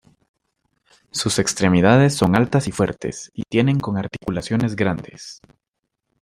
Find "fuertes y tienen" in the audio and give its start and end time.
2.71-3.79